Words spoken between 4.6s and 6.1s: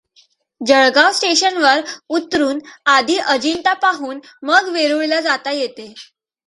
वेरूळला जाता येते.